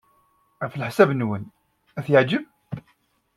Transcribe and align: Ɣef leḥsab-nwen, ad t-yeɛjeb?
Ɣef 0.61 0.73
leḥsab-nwen, 0.75 1.43
ad 1.97 2.03
t-yeɛjeb? 2.05 2.43